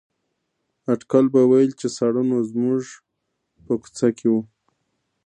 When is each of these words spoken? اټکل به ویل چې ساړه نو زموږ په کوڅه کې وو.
اټکل 0.93 1.25
به 1.33 1.41
ویل 1.49 1.71
چې 1.79 1.87
ساړه 1.95 2.23
نو 2.29 2.37
زموږ 2.51 2.83
په 3.65 3.73
کوڅه 3.81 4.07
کې 4.17 4.27
وو. 4.31 4.41